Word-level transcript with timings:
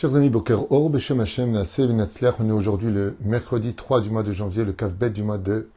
Chers 0.00 0.16
amis, 0.16 0.30
Boker 0.30 0.72
Or, 0.72 0.88
Beshem 0.88 1.20
Hashem, 1.20 1.54
on 1.54 2.48
est 2.48 2.52
aujourd'hui 2.52 2.90
le 2.90 3.18
mercredi 3.20 3.74
3 3.74 4.00
du 4.00 4.08
mois 4.08 4.22
de 4.22 4.32
janvier, 4.32 4.64
le 4.64 4.72
Kavbet 4.72 5.10
du 5.10 5.22
mois 5.22 5.36
de 5.36 5.68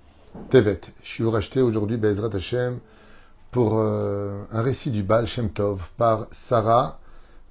Tevet. 0.49 0.79
Je 1.03 1.09
suis 1.09 1.27
racheté 1.27 1.61
aujourd'hui, 1.61 1.97
Bezrat 1.97 2.33
Hashem, 2.33 2.79
pour 3.51 3.79
euh, 3.79 4.43
un 4.49 4.61
récit 4.61 4.91
du 4.91 5.03
Baal 5.03 5.27
Shem 5.27 5.49
Tov 5.49 5.89
par 5.97 6.27
Sarah 6.31 7.01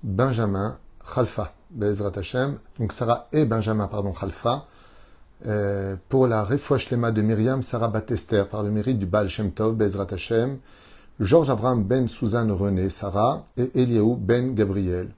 Benjamin 0.03 0.79
Khalfa, 1.15 1.53
Bezrat 1.73 2.13
Hashem. 2.17 2.59
Donc 2.79 2.95
Sarah 2.95 3.29
et 3.35 3.45
Benjamin, 3.45 3.87
pardon, 3.87 4.15
Khalfa, 4.15 4.65
euh, 5.45 5.97
pour 6.09 6.27
la 6.27 6.43
Refouach 6.43 6.91
Lema 6.91 7.11
de 7.11 7.21
Myriam 7.21 7.63
Sarah 7.63 7.89
Batester, 7.89 8.45
par 8.51 8.63
le 8.63 8.71
mérite 8.71 8.99
du 8.99 9.05
Baal 9.05 9.29
Shem 9.29 9.53
Tov, 9.53 9.77
Bezrat 9.77 10.07
Hashem, 10.11 10.57
Georges 11.21 11.51
Avram 11.51 11.85
Ben 11.85 12.09
Suzanne 12.09 12.51
René 12.51 12.89
Sarah 12.89 13.45
et 13.59 13.79
Eliaou 13.79 14.17
Ben 14.17 14.55
Gabriel. 14.55 15.11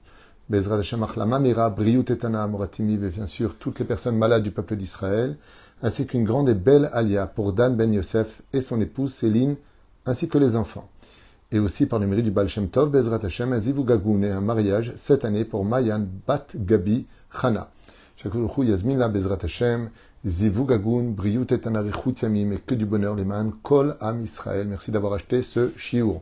Bezrat 0.47 0.77
Hashem 0.77 1.01
Achlama 1.01 1.39
Mira, 1.39 1.71
Briut 1.71 2.11
Etana 2.11 2.45
Moratimi, 2.45 2.93
et 2.93 3.09
bien 3.09 3.25
sûr 3.25 3.55
toutes 3.57 3.79
les 3.79 3.85
personnes 3.85 4.15
malades 4.15 4.43
du 4.43 4.51
peuple 4.51 4.75
d'Israël, 4.75 5.37
ainsi 5.81 6.05
qu'une 6.05 6.23
grande 6.23 6.49
et 6.49 6.53
belle 6.53 6.87
alia 6.93 7.25
pour 7.25 7.51
Dan 7.51 7.75
Ben 7.75 7.91
Yosef 7.91 8.43
et 8.53 8.61
son 8.61 8.79
épouse 8.79 9.11
Céline, 9.11 9.55
ainsi 10.05 10.29
que 10.29 10.37
les 10.37 10.55
enfants. 10.55 10.87
Et 11.51 11.57
aussi 11.57 11.87
par 11.87 11.97
le 11.97 12.05
mérite 12.05 12.25
du 12.25 12.31
Baal 12.31 12.47
Shem 12.47 12.69
Tov, 12.69 12.91
Bezrat 12.91 13.21
Hashem, 13.23 13.55
et 13.55 14.29
un 14.29 14.41
mariage 14.41 14.93
cette 14.97 15.25
année 15.25 15.45
pour 15.45 15.65
Mayan 15.65 16.05
Bat 16.27 16.45
Gabi 16.55 17.07
Chana. 17.41 17.71
Shakuruchu 18.15 18.65
Yasmina 18.65 19.07
Bezrat 19.07 19.39
Hashem, 19.41 19.89
Zivugagoun, 20.27 21.13
Briut 21.13 21.51
Etana 21.51 21.81
Richut 21.81 22.21
Yamim, 22.21 22.51
et 22.51 22.59
que 22.59 22.75
du 22.75 22.85
bonheur 22.85 23.15
les 23.15 23.25
man, 23.25 23.51
Kol 23.63 23.97
Am 23.99 24.21
Israël. 24.21 24.67
Merci 24.67 24.91
d'avoir 24.91 25.13
acheté 25.13 25.41
ce 25.41 25.71
shiur. 25.75 26.21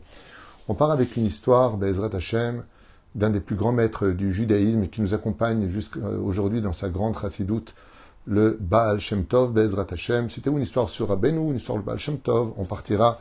On 0.70 0.76
part 0.76 0.91
avec 0.91 1.17
une 1.17 1.26
histoire, 1.26 1.76
Bezrat 1.76 2.15
Hashem, 2.15 2.63
d'un 3.16 3.30
des 3.30 3.40
plus 3.40 3.55
grands 3.55 3.72
maîtres 3.72 4.08
du 4.08 4.34
judaïsme 4.34 4.88
qui 4.88 5.02
nous 5.02 5.13
accompagne 5.13 5.67
jusqu'à 5.67 5.99
aujourd'hui 5.99 6.62
dans 6.62 6.74
sa 6.74 6.90
grande 6.90 7.18
chassidoute, 7.18 7.76
le 8.26 8.57
Baal 8.60 8.99
Shem 8.99 9.26
Tov, 9.26 9.51
Bezrat 9.51 9.87
Hashem. 9.91 10.29
C'était 10.29 10.49
une 10.49 10.62
histoire 10.62 10.90
sur 10.90 11.10
Rabbeinu, 11.10 11.52
une 11.52 11.57
histoire 11.57 11.77
du 11.77 11.84
Baal 11.84 11.99
Shem 11.99 12.18
Tov. 12.18 12.54
On 12.57 12.65
partira, 12.65 13.20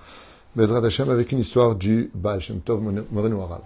Bezrat 0.56 0.84
Hashem, 0.84 1.10
avec 1.10 1.32
une 1.32 1.40
histoire 1.40 1.74
du 1.74 2.10
Baal 2.14 2.40
Shem 2.40 2.60
Tov 2.60 2.80
Moreno 3.10 3.40
Arav. 3.40 3.62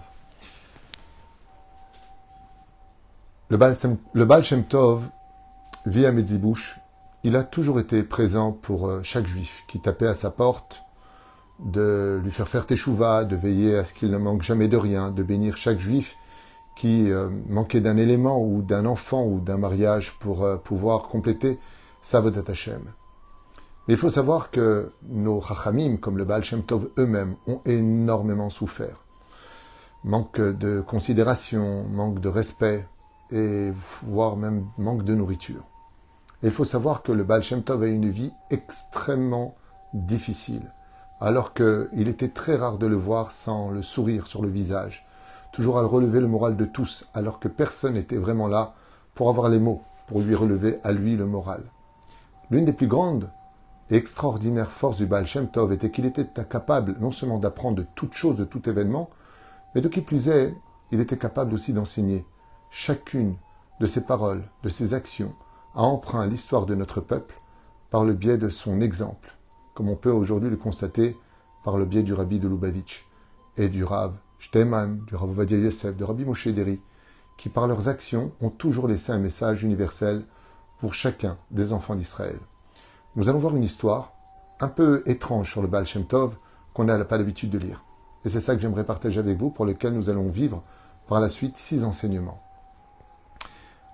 Le 3.49 3.57
Baal, 3.57 3.75
Shem, 3.75 3.97
le 4.13 4.63
Tov 4.63 5.03
vit 5.85 6.05
à 6.05 6.11
Medzibouche. 6.11 6.79
Il 7.23 7.35
a 7.35 7.43
toujours 7.43 7.79
été 7.79 8.03
présent 8.03 8.51
pour 8.51 8.91
chaque 9.03 9.27
juif 9.27 9.63
qui 9.67 9.79
tapait 9.79 10.07
à 10.07 10.13
sa 10.13 10.31
porte 10.31 10.83
de 11.59 12.21
lui 12.23 12.31
faire 12.31 12.47
faire 12.47 12.65
teshuva, 12.65 13.25
de 13.25 13.35
veiller 13.35 13.77
à 13.77 13.83
ce 13.83 13.93
qu'il 13.93 14.11
ne 14.11 14.17
manque 14.17 14.43
jamais 14.43 14.67
de 14.67 14.77
rien, 14.77 15.11
de 15.11 15.23
bénir 15.23 15.57
chaque 15.57 15.79
juif 15.79 16.15
qui 16.77 17.11
euh, 17.11 17.29
manquait 17.49 17.81
d'un 17.81 17.97
élément 17.97 18.39
ou 18.39 18.61
d'un 18.61 18.85
enfant 18.85 19.25
ou 19.25 19.39
d'un 19.39 19.57
mariage 19.57 20.13
pour 20.19 20.43
euh, 20.43 20.57
pouvoir 20.57 21.09
compléter 21.09 21.59
sa 22.03 22.21
Vodat 22.21 22.43
Hashem. 22.47 22.83
Mais 23.87 23.95
il 23.95 23.97
faut 23.97 24.11
savoir 24.11 24.51
que 24.51 24.91
nos 25.09 25.41
Chachamim, 25.41 25.97
comme 25.97 26.19
le 26.19 26.23
Baal 26.23 26.43
Shem 26.43 26.61
Tov 26.63 26.91
eux-mêmes, 26.99 27.35
ont 27.47 27.61
énormément 27.65 28.51
souffert. 28.51 29.03
Manque 30.03 30.39
de 30.39 30.81
considération, 30.81 31.83
manque 31.89 32.19
de 32.19 32.29
respect, 32.29 32.85
et 33.31 33.73
voire 34.03 34.37
même 34.37 34.67
manque 34.77 35.03
de 35.03 35.15
nourriture. 35.15 35.63
Il 36.43 36.51
faut 36.51 36.63
savoir 36.63 37.01
que 37.01 37.11
le 37.11 37.23
Baal 37.23 37.41
Shem 37.41 37.63
Tov 37.63 37.81
a 37.81 37.87
une 37.87 38.09
vie 38.09 38.31
extrêmement 38.51 39.55
difficile 39.93 40.71
alors 41.19 41.53
qu'il 41.53 42.07
était 42.07 42.29
très 42.29 42.55
rare 42.55 42.77
de 42.77 42.85
le 42.85 42.95
voir 42.95 43.31
sans 43.31 43.71
le 43.71 43.81
sourire 43.81 44.27
sur 44.27 44.41
le 44.41 44.49
visage, 44.49 45.06
toujours 45.51 45.79
à 45.79 45.83
relever 45.83 46.19
le 46.19 46.27
moral 46.27 46.55
de 46.55 46.65
tous, 46.65 47.07
alors 47.13 47.39
que 47.39 47.47
personne 47.47 47.93
n'était 47.93 48.17
vraiment 48.17 48.47
là 48.47 48.75
pour 49.15 49.29
avoir 49.29 49.49
les 49.49 49.59
mots, 49.59 49.81
pour 50.07 50.21
lui 50.21 50.35
relever 50.35 50.79
à 50.83 50.91
lui 50.91 51.15
le 51.15 51.25
moral. 51.25 51.63
L'une 52.49 52.65
des 52.65 52.73
plus 52.73 52.87
grandes 52.87 53.29
et 53.89 53.95
extraordinaires 53.95 54.71
forces 54.71 54.97
du 54.97 55.05
Baal 55.05 55.25
Shem 55.25 55.49
Tov 55.49 55.73
était 55.73 55.91
qu'il 55.91 56.05
était 56.05 56.27
capable 56.49 56.95
non 56.99 57.11
seulement 57.11 57.39
d'apprendre 57.39 57.77
de 57.77 57.85
toutes 57.95 58.13
choses, 58.13 58.37
de 58.37 58.45
tout 58.45 58.69
événement, 58.69 59.09
mais 59.73 59.81
de 59.81 59.87
qui 59.87 60.01
plus 60.01 60.29
est, 60.29 60.53
il 60.91 60.99
était 60.99 61.17
capable 61.17 61.53
aussi 61.53 61.73
d'enseigner 61.73 62.25
chacune 62.69 63.35
de 63.79 63.85
ses 63.85 64.01
paroles, 64.01 64.43
de 64.63 64.69
ses 64.69 64.93
actions, 64.93 65.33
à 65.75 65.83
emprunt 65.83 66.25
l'histoire 66.25 66.65
de 66.65 66.75
notre 66.75 67.01
peuple 67.01 67.35
par 67.89 68.03
le 68.03 68.13
biais 68.13 68.37
de 68.37 68.49
son 68.49 68.81
exemple 68.81 69.37
comme 69.77 69.89
on 69.89 69.95
peut 69.95 70.09
aujourd'hui 70.09 70.49
le 70.49 70.57
constater 70.57 71.15
par 71.63 71.77
le 71.77 71.85
biais 71.85 72.01
du 72.01 72.11
Rabbi 72.11 72.39
de 72.39 72.47
Lubavitch 72.47 73.07
et 73.57 73.69
du 73.69 73.83
Rav 73.83 74.15
Du 74.39 75.15
Rav 75.15 75.45
de 75.45 76.03
Rabbi 76.03 76.23
Moshe 76.23 76.47
Deri, 76.47 76.79
qui 77.37 77.49
par 77.49 77.67
leurs 77.67 77.89
actions 77.89 78.31
ont 78.39 78.49
toujours 78.49 78.87
laissé 78.87 79.11
un 79.11 79.17
message 79.17 79.63
universel 79.63 80.23
pour 80.79 80.93
chacun 80.93 81.37
des 81.51 81.73
enfants 81.73 81.95
d'Israël. 81.95 82.39
Nous 83.15 83.29
allons 83.29 83.39
voir 83.39 83.55
une 83.55 83.63
histoire 83.63 84.13
un 84.59 84.69
peu 84.69 85.03
étrange 85.05 85.51
sur 85.51 85.61
le 85.61 85.67
Baal 85.67 85.85
Shem 85.85 86.05
Tov 86.05 86.35
qu'on 86.73 86.85
n'a 86.85 87.03
pas 87.03 87.17
l'habitude 87.17 87.49
de 87.49 87.57
lire. 87.57 87.83
Et 88.25 88.29
c'est 88.29 88.41
ça 88.41 88.55
que 88.55 88.61
j'aimerais 88.61 88.85
partager 88.85 89.19
avec 89.19 89.37
vous, 89.37 89.49
pour 89.49 89.65
lequel 89.65 89.93
nous 89.93 90.09
allons 90.09 90.29
vivre 90.29 90.63
par 91.07 91.19
la 91.19 91.29
suite 91.29 91.57
six 91.57 91.83
enseignements. 91.83 92.41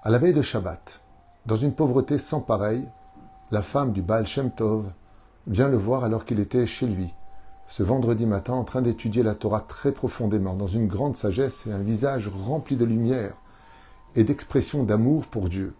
À 0.04 0.10
la 0.10 0.18
veille 0.18 0.34
de 0.34 0.42
Shabbat, 0.42 1.02
dans 1.46 1.56
une 1.56 1.74
pauvreté 1.74 2.18
sans 2.18 2.42
pareille, 2.42 2.88
la 3.52 3.62
femme 3.62 3.92
du 3.92 4.02
Baal 4.02 4.28
Shem 4.28 4.52
Tov 4.52 4.92
vient 5.48 5.70
le 5.70 5.78
voir 5.78 6.04
alors 6.04 6.26
qu'il 6.26 6.40
était 6.40 6.68
chez 6.68 6.88
lui, 6.88 7.14
ce 7.68 7.84
vendredi 7.84 8.26
matin 8.26 8.54
en 8.54 8.64
train 8.64 8.82
d'étudier 8.82 9.24
la 9.24 9.36
Torah 9.36 9.62
très 9.62 9.92
profondément, 9.92 10.54
dans 10.54 10.68
une 10.68 10.88
grande 10.88 11.16
sagesse 11.16 11.66
et 11.68 11.72
un 11.72 11.82
visage 11.82 12.28
rempli 12.28 12.76
de 12.76 12.86
lumière 12.86 13.36
et 14.16 14.24
d'expression 14.24 14.84
d'amour 14.84 15.26
pour 15.26 15.50
Dieu. 15.50 15.74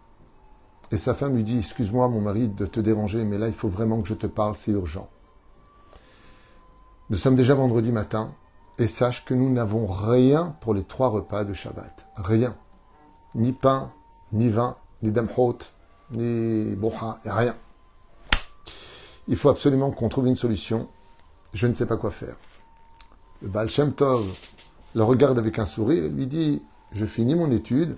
Et 0.92 0.98
sa 0.98 1.14
femme 1.14 1.36
lui 1.36 1.44
dit 1.44 1.60
Excuse-moi, 1.60 2.08
mon 2.10 2.22
mari, 2.22 2.48
de 2.48 2.66
te 2.66 2.80
déranger, 2.80 3.24
mais 3.24 3.38
là, 3.38 3.48
il 3.48 3.54
faut 3.54 3.70
vraiment 3.70 4.02
que 4.02 4.08
je 4.08 4.14
te 4.14 4.28
parle, 4.28 4.56
c'est 4.56 4.72
urgent. 4.72 5.10
Nous 7.10 7.18
sommes 7.18 7.36
déjà 7.36 7.54
vendredi 7.54 7.92
matin, 7.92 8.34
et 8.80 8.88
sache 8.88 9.24
que 9.26 9.34
nous 9.34 9.52
n'avons 9.52 9.86
rien 9.86 10.56
pour 10.62 10.74
les 10.74 10.84
trois 10.84 11.10
repas 11.10 11.44
de 11.44 11.54
Shabbat. 11.54 12.06
Rien. 12.16 12.56
Ni 13.36 13.54
pain, 13.54 13.92
ni 14.32 14.50
vin, 14.50 14.78
ni 15.02 15.12
damhot, 15.12 15.60
ni 16.12 16.76
boha, 16.76 17.20
rien. 17.26 17.56
Il 19.28 19.38
faut 19.38 19.50
absolument 19.50 19.92
qu'on 19.92 20.10
trouve 20.10 20.28
une 20.28 20.38
solution. 20.38 20.88
Je 21.54 21.68
ne 21.68 21.74
sais 21.74 21.86
pas 21.86 21.98
quoi 21.98 22.12
faire. 22.12 22.36
Le 23.42 23.48
Baal 23.48 23.70
Shem 23.70 23.94
Tov 23.94 24.28
le 24.96 25.04
regarde 25.04 25.40
avec 25.40 25.60
un 25.60 25.66
sourire 25.66 26.04
et 26.06 26.10
lui 26.10 26.28
dit 26.28 26.62
Je 26.92 27.06
finis 27.06 27.36
mon 27.36 27.52
étude, 27.52 27.98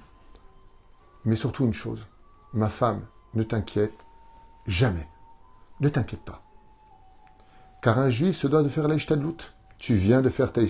mais 1.25 1.35
surtout 1.35 1.65
une 1.65 1.73
chose 1.73 2.05
ma 2.55 2.69
femme, 2.69 3.05
ne 3.33 3.43
t'inquiète 3.43 4.05
jamais. 4.65 5.07
Ne 5.81 5.89
t'inquiète 5.89 6.21
pas. 6.21 6.41
Car 7.81 7.99
un 7.99 8.09
juif 8.09 8.35
se 8.35 8.47
doit 8.47 8.63
de 8.63 8.69
faire 8.69 8.87
l'Aïchtadlout. 8.87 9.37
Tu 9.77 9.95
viens 9.95 10.21
de 10.21 10.29
faire 10.29 10.53
ta 10.53 10.61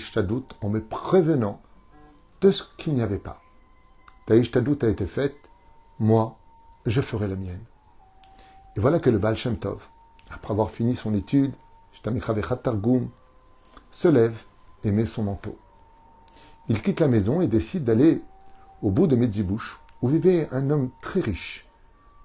en 0.61 0.69
me 0.69 0.83
prévenant 0.83 1.61
de 2.41 2.51
ce 2.51 2.63
qu'il 2.77 2.95
n'y 2.95 3.03
avait 3.03 3.19
pas. 3.19 3.39
Ta 4.25 4.33
a 4.33 4.89
été 4.89 5.05
faite, 5.05 5.37
moi, 5.99 6.37
je 6.87 7.01
ferai 7.01 7.27
la 7.27 7.35
mienne. 7.35 7.63
Et 8.75 8.79
voilà 8.79 8.99
que 8.99 9.11
le 9.11 9.19
Baal 9.19 9.37
Shem 9.37 9.57
Tov, 9.57 9.87
après 10.31 10.51
avoir 10.51 10.71
fini 10.71 10.95
son 10.95 11.13
étude, 11.13 11.53
se 13.91 14.07
lève 14.09 14.37
et 14.83 14.91
met 14.91 15.05
son 15.05 15.23
manteau. 15.23 15.57
Il 16.67 16.81
quitte 16.81 16.99
la 16.99 17.07
maison 17.07 17.41
et 17.41 17.47
décide 17.47 17.85
d'aller 17.85 18.21
au 18.81 18.91
bout 18.91 19.07
de 19.07 19.15
Medzibouche, 19.15 19.79
où 20.01 20.09
vivait 20.09 20.49
un 20.51 20.69
homme 20.69 20.89
très 21.01 21.21
riche, 21.21 21.67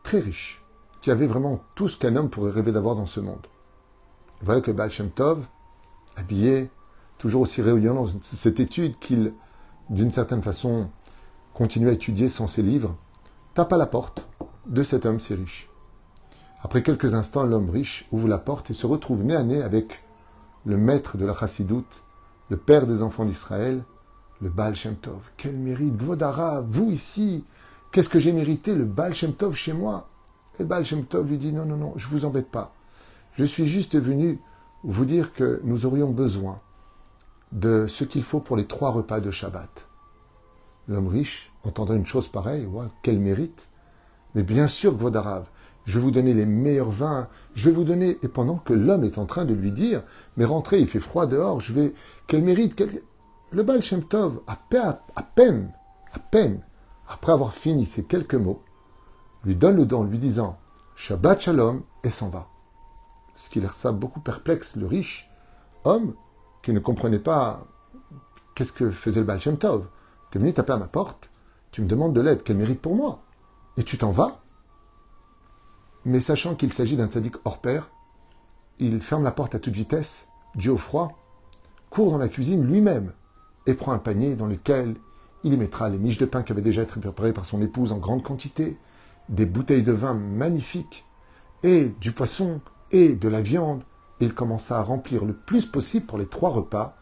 très 0.02 0.18
riche, 0.18 0.62
qui 1.00 1.10
avait 1.10 1.26
vraiment 1.26 1.60
tout 1.74 1.88
ce 1.88 1.96
qu'un 1.96 2.16
homme 2.16 2.28
pourrait 2.28 2.50
rêver 2.50 2.72
d'avoir 2.72 2.96
dans 2.96 3.06
ce 3.06 3.20
monde. 3.20 3.46
Voilà 4.42 4.60
que 4.60 4.70
Baal 4.70 4.90
Tov, 5.14 5.46
habillé, 6.16 6.70
toujours 7.18 7.42
aussi 7.42 7.62
réunion 7.62 7.94
dans 7.94 8.08
cette 8.22 8.60
étude 8.60 8.98
qu'il, 8.98 9.32
d'une 9.88 10.12
certaine 10.12 10.42
façon, 10.42 10.90
continue 11.54 11.88
à 11.88 11.92
étudier 11.92 12.28
sans 12.28 12.48
ses 12.48 12.62
livres, 12.62 12.96
tape 13.54 13.72
à 13.72 13.76
la 13.76 13.86
porte 13.86 14.26
de 14.66 14.82
cet 14.82 15.06
homme 15.06 15.20
si 15.20 15.34
riche. 15.34 15.69
Après 16.62 16.82
quelques 16.82 17.14
instants, 17.14 17.44
l'homme 17.44 17.70
riche 17.70 18.06
ouvre 18.12 18.28
la 18.28 18.38
porte 18.38 18.70
et 18.70 18.74
se 18.74 18.86
retrouve 18.86 19.22
nez 19.22 19.34
à 19.34 19.42
nez 19.42 19.62
avec 19.62 20.02
le 20.66 20.76
maître 20.76 21.16
de 21.16 21.24
la 21.24 21.34
chassidoute, 21.34 22.02
le 22.50 22.56
père 22.56 22.86
des 22.86 23.02
enfants 23.02 23.24
d'Israël, 23.24 23.82
le 24.42 24.50
Baal 24.50 24.74
Shem 24.74 24.96
Tov. 24.96 25.20
Quel 25.36 25.56
mérite, 25.56 25.96
Gvodara, 25.96 26.60
vous 26.60 26.90
ici, 26.90 27.44
qu'est-ce 27.92 28.08
que 28.08 28.18
j'ai 28.18 28.32
mérité, 28.32 28.74
le 28.74 28.84
Baal 28.84 29.14
Shem 29.14 29.32
Tov 29.32 29.54
chez 29.54 29.72
moi? 29.72 30.08
Et 30.58 30.62
le 30.62 30.68
Baal 30.68 30.84
Shem 30.84 31.04
Tov 31.04 31.28
lui 31.28 31.38
dit, 31.38 31.52
non, 31.52 31.64
non, 31.64 31.76
non, 31.76 31.94
je 31.96 32.06
vous 32.08 32.24
embête 32.24 32.50
pas. 32.50 32.74
Je 33.34 33.44
suis 33.44 33.66
juste 33.66 33.98
venu 33.98 34.38
vous 34.82 35.04
dire 35.04 35.32
que 35.32 35.60
nous 35.64 35.86
aurions 35.86 36.10
besoin 36.10 36.60
de 37.52 37.86
ce 37.86 38.04
qu'il 38.04 38.22
faut 38.22 38.40
pour 38.40 38.56
les 38.56 38.66
trois 38.66 38.90
repas 38.90 39.20
de 39.20 39.30
Shabbat. 39.30 39.86
L'homme 40.88 41.08
riche, 41.08 41.52
entendant 41.64 41.94
une 41.94 42.06
chose 42.06 42.28
pareille, 42.28 42.66
ouais, 42.66 42.86
quel 43.02 43.18
mérite 43.18 43.68
Mais 44.34 44.42
bien 44.42 44.68
sûr, 44.68 44.94
Gvodarav, 44.94 45.48
je 45.90 45.98
vais 45.98 46.04
vous 46.04 46.12
donner 46.12 46.34
les 46.34 46.46
meilleurs 46.46 46.90
vins, 46.90 47.28
je 47.54 47.68
vais 47.68 47.74
vous 47.74 47.82
donner, 47.82 48.16
et 48.22 48.28
pendant 48.28 48.58
que 48.58 48.72
l'homme 48.72 49.02
est 49.02 49.18
en 49.18 49.26
train 49.26 49.44
de 49.44 49.54
lui 49.54 49.72
dire, 49.72 50.04
mais 50.36 50.44
rentrez, 50.44 50.78
il 50.78 50.86
fait 50.86 51.00
froid 51.00 51.26
dehors, 51.26 51.60
je 51.60 51.74
vais, 51.74 51.94
quel 52.28 52.42
mérite. 52.42 52.80
Le 53.50 53.62
Baal 53.64 53.82
Shem 53.82 54.04
Tov, 54.04 54.40
à, 54.46 54.56
peine, 54.56 55.72
à 56.12 56.18
peine, 56.20 56.60
après 57.08 57.32
avoir 57.32 57.54
fini 57.54 57.86
ces 57.86 58.04
quelques 58.04 58.36
mots, 58.36 58.62
lui 59.44 59.56
donne 59.56 59.74
le 59.76 59.84
don 59.84 60.02
en 60.02 60.04
lui 60.04 60.20
disant 60.20 60.58
Shabbat 60.94 61.40
Shalom 61.40 61.82
et 62.04 62.10
s'en 62.10 62.28
va. 62.28 62.46
Ce 63.34 63.50
qui 63.50 63.60
laisse 63.60 63.72
ça 63.72 63.90
beaucoup 63.90 64.20
perplexe, 64.20 64.76
le 64.76 64.86
riche 64.86 65.28
homme 65.82 66.14
qui 66.62 66.72
ne 66.72 66.78
comprenait 66.78 67.18
pas 67.18 67.66
qu'est-ce 68.54 68.72
que 68.72 68.92
faisait 68.92 69.20
le 69.20 69.26
Baal 69.26 69.40
Shem 69.40 69.58
Tov. 69.58 69.88
Tu 70.30 70.38
es 70.38 70.40
venu 70.40 70.54
taper 70.54 70.74
à 70.74 70.76
ma 70.76 70.86
porte, 70.86 71.30
tu 71.72 71.82
me 71.82 71.88
demandes 71.88 72.14
de 72.14 72.20
l'aide, 72.20 72.44
quel 72.44 72.58
mérite 72.58 72.80
pour 72.80 72.94
moi? 72.94 73.24
Et 73.76 73.82
tu 73.82 73.98
t'en 73.98 74.12
vas? 74.12 74.40
Mais 76.04 76.20
sachant 76.20 76.54
qu'il 76.54 76.72
s'agit 76.72 76.96
d'un 76.96 77.08
tzaddik 77.08 77.34
hors 77.44 77.58
pair, 77.58 77.90
il 78.78 79.02
ferme 79.02 79.24
la 79.24 79.32
porte 79.32 79.54
à 79.54 79.58
toute 79.58 79.74
vitesse, 79.74 80.28
dû 80.54 80.70
au 80.70 80.78
froid, 80.78 81.18
court 81.90 82.10
dans 82.10 82.18
la 82.18 82.28
cuisine 82.28 82.64
lui-même 82.64 83.12
et 83.66 83.74
prend 83.74 83.92
un 83.92 83.98
panier 83.98 84.36
dans 84.36 84.46
lequel 84.46 84.96
il 85.44 85.52
y 85.52 85.56
mettra 85.56 85.88
les 85.88 85.98
miches 85.98 86.18
de 86.18 86.26
pain 86.26 86.42
qui 86.42 86.52
avaient 86.52 86.62
déjà 86.62 86.82
été 86.82 86.98
préparées 87.00 87.32
par 87.32 87.44
son 87.44 87.60
épouse 87.62 87.92
en 87.92 87.98
grande 87.98 88.22
quantité, 88.22 88.78
des 89.28 89.46
bouteilles 89.46 89.82
de 89.82 89.92
vin 89.92 90.14
magnifiques, 90.14 91.06
et 91.62 91.88
du 92.00 92.12
poisson, 92.12 92.60
et 92.90 93.14
de 93.14 93.28
la 93.28 93.40
viande. 93.40 93.82
Il 94.20 94.34
commença 94.34 94.78
à 94.78 94.82
remplir 94.82 95.24
le 95.24 95.34
plus 95.34 95.64
possible 95.66 96.06
pour 96.06 96.18
les 96.18 96.26
trois 96.26 96.50
repas 96.50 96.96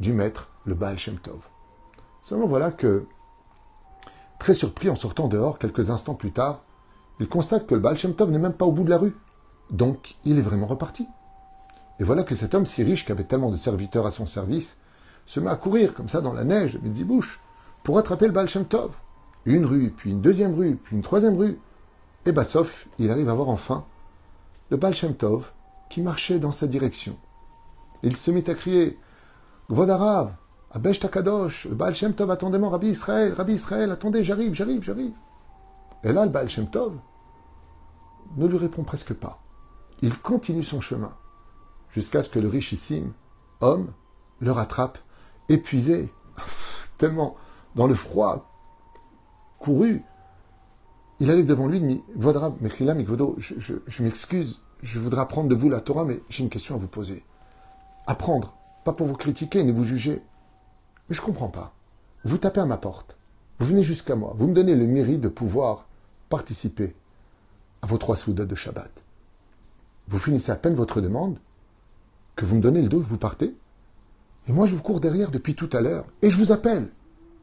du 0.00 0.12
maître, 0.12 0.48
le 0.64 0.74
Baal 0.74 0.98
Shem 0.98 1.18
Tov. 1.18 1.38
Seulement 2.22 2.48
voilà 2.48 2.72
que, 2.72 3.06
très 4.40 4.54
surpris 4.54 4.90
en 4.90 4.96
sortant 4.96 5.28
dehors 5.28 5.58
quelques 5.58 5.90
instants 5.90 6.14
plus 6.14 6.32
tard, 6.32 6.63
il 7.20 7.28
constate 7.28 7.66
que 7.66 7.74
le 7.74 7.80
Baal 7.80 7.96
Shem 7.96 8.14
Tov 8.14 8.30
n'est 8.30 8.38
même 8.38 8.54
pas 8.54 8.64
au 8.64 8.72
bout 8.72 8.84
de 8.84 8.90
la 8.90 8.98
rue. 8.98 9.16
Donc, 9.70 10.16
il 10.24 10.38
est 10.38 10.42
vraiment 10.42 10.66
reparti. 10.66 11.06
Et 12.00 12.04
voilà 12.04 12.24
que 12.24 12.34
cet 12.34 12.54
homme 12.54 12.66
si 12.66 12.82
riche, 12.82 13.06
qui 13.06 13.12
avait 13.12 13.24
tellement 13.24 13.50
de 13.50 13.56
serviteurs 13.56 14.06
à 14.06 14.10
son 14.10 14.26
service, 14.26 14.78
se 15.26 15.40
met 15.40 15.50
à 15.50 15.56
courir 15.56 15.94
comme 15.94 16.08
ça 16.08 16.20
dans 16.20 16.32
la 16.32 16.44
neige 16.44 16.74
de 16.74 16.78
Midi-Bouche 16.80 17.40
pour 17.82 17.98
attraper 17.98 18.26
le 18.26 18.32
Baal 18.32 18.48
Shem 18.48 18.64
Tov. 18.64 18.90
Une 19.46 19.64
rue, 19.64 19.92
puis 19.96 20.10
une 20.10 20.20
deuxième 20.20 20.54
rue, 20.54 20.76
puis 20.76 20.96
une 20.96 21.02
troisième 21.02 21.36
rue. 21.36 21.58
Et 22.26 22.44
sauf, 22.44 22.88
il 22.98 23.10
arrive 23.10 23.28
à 23.28 23.34
voir 23.34 23.48
enfin 23.48 23.84
le 24.70 24.76
Baal 24.76 24.94
Shem 24.94 25.14
Tov 25.14 25.50
qui 25.90 26.00
marchait 26.00 26.38
dans 26.38 26.52
sa 26.52 26.66
direction. 26.66 27.16
Il 28.02 28.16
se 28.16 28.30
mit 28.30 28.44
à 28.48 28.54
crier 28.54 28.98
Gvodarav, 29.70 30.32
Abesh 30.72 31.00
Takadosh, 31.00 31.66
le 31.66 31.74
Baal 31.74 31.94
Shem 31.94 32.14
Tov, 32.14 32.30
attendez-moi, 32.30 32.70
Rabbi 32.70 32.88
Israël, 32.88 33.34
Rabbi 33.34 33.54
Israël, 33.54 33.90
attendez, 33.90 34.24
j'arrive, 34.24 34.54
j'arrive, 34.54 34.82
j'arrive. 34.82 35.12
Et 36.04 36.12
là, 36.12 36.24
le 36.24 36.30
Baal 36.30 36.48
ne 38.36 38.46
lui 38.46 38.58
répond 38.58 38.84
presque 38.84 39.14
pas. 39.14 39.38
Il 40.02 40.18
continue 40.18 40.62
son 40.62 40.80
chemin 40.80 41.14
jusqu'à 41.90 42.22
ce 42.22 42.28
que 42.28 42.38
le 42.38 42.48
richissime 42.48 43.12
homme 43.60 43.92
le 44.40 44.50
rattrape, 44.50 44.98
épuisé, 45.48 46.12
tellement 46.98 47.36
dans 47.74 47.86
le 47.86 47.94
froid, 47.94 48.50
couru. 49.58 50.02
Il 51.20 51.30
arrive 51.30 51.46
devant 51.46 51.68
lui, 51.68 51.78
il 51.78 51.86
dit 51.86 52.02
je, 53.38 53.54
je, 53.58 53.74
je 53.86 54.02
m'excuse, 54.02 54.60
je 54.82 55.00
voudrais 55.00 55.22
apprendre 55.22 55.48
de 55.48 55.54
vous 55.54 55.70
la 55.70 55.80
Torah, 55.80 56.04
mais 56.04 56.20
j'ai 56.28 56.42
une 56.42 56.50
question 56.50 56.74
à 56.74 56.78
vous 56.78 56.88
poser. 56.88 57.24
Apprendre, 58.06 58.54
pas 58.84 58.92
pour 58.92 59.06
vous 59.06 59.16
critiquer 59.16 59.62
ni 59.62 59.72
vous 59.72 59.84
juger. 59.84 60.20
Mais 61.08 61.14
je 61.14 61.20
ne 61.20 61.26
comprends 61.26 61.48
pas. 61.48 61.72
Vous 62.24 62.38
tapez 62.38 62.60
à 62.60 62.66
ma 62.66 62.76
porte, 62.76 63.16
vous 63.60 63.66
venez 63.66 63.82
jusqu'à 63.82 64.16
moi, 64.16 64.34
vous 64.36 64.48
me 64.48 64.54
donnez 64.54 64.74
le 64.74 64.86
mérite 64.86 65.20
de 65.20 65.28
pouvoir 65.28 65.86
participer 66.28 66.94
à 67.82 67.86
vos 67.86 67.98
trois 67.98 68.16
soudas 68.16 68.44
de 68.44 68.54
Shabbat. 68.54 68.90
Vous 70.08 70.18
finissez 70.18 70.52
à 70.52 70.56
peine 70.56 70.74
votre 70.74 71.00
demande, 71.00 71.38
que 72.36 72.44
vous 72.44 72.56
me 72.56 72.60
donnez 72.60 72.82
le 72.82 72.88
dos 72.88 73.00
vous 73.00 73.18
partez. 73.18 73.54
Et 74.48 74.52
moi, 74.52 74.66
je 74.66 74.74
vous 74.74 74.82
cours 74.82 75.00
derrière 75.00 75.30
depuis 75.30 75.54
tout 75.54 75.70
à 75.72 75.80
l'heure, 75.80 76.04
et 76.22 76.30
je 76.30 76.36
vous 76.36 76.52
appelle. 76.52 76.88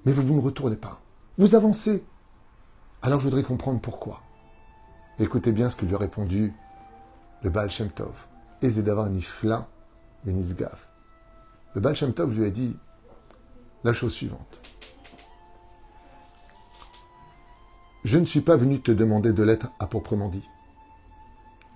Mais 0.05 0.11
vous, 0.11 0.23
ne 0.33 0.41
retournez 0.41 0.75
pas. 0.75 1.01
Vous 1.37 1.55
avancez. 1.55 2.03
Alors 3.01 3.19
je 3.19 3.25
voudrais 3.25 3.43
comprendre 3.43 3.79
pourquoi. 3.79 4.21
Écoutez 5.19 5.51
bien 5.51 5.69
ce 5.69 5.75
que 5.75 5.85
lui 5.85 5.95
a 5.95 5.97
répondu 5.97 6.53
le 7.43 7.49
Baal 7.49 7.69
Shem 7.69 7.89
Tov. 7.89 8.13
Ezedavar 8.61 9.09
Nifla 9.09 9.67
Benisgav. 10.23 10.77
Le 11.73 11.81
Baal 11.81 11.95
Shem 11.95 12.13
Tov 12.13 12.33
lui 12.33 12.45
a 12.45 12.51
dit 12.51 12.75
la 13.83 13.93
chose 13.93 14.13
suivante. 14.13 14.60
Je 18.03 18.17
ne 18.17 18.25
suis 18.25 18.41
pas 18.41 18.55
venu 18.55 18.81
te 18.81 18.91
demander 18.91 19.31
de 19.31 19.43
l'être 19.43 19.71
à 19.79 19.85
proprement 19.85 20.27
dit. 20.27 20.49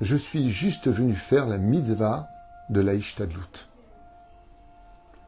Je 0.01 0.15
suis 0.15 0.49
juste 0.49 0.87
venu 0.87 1.13
faire 1.13 1.45
la 1.45 1.59
mitzvah 1.59 2.27
de 2.69 2.81
l'Aïshtadlout. 2.81 3.69